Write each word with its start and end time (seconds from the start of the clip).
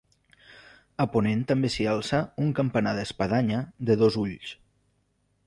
A 1.03 1.05
ponent 1.15 1.43
també 1.51 1.69
s'hi 1.73 1.85
alça 1.91 2.21
un 2.45 2.49
campanar 2.61 2.95
d'espadanya 3.01 3.61
de 3.91 3.99
dos 4.03 4.19
ulls. 4.25 4.57